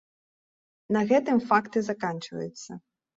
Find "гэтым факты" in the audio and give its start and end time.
1.11-1.79